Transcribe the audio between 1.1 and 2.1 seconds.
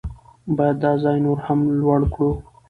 نور هم لوړ